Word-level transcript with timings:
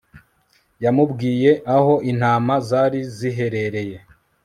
yamubwiyeaho 0.83 1.93
intama 2.11 2.55
zari 2.69 2.99
ziherereye 3.15 3.97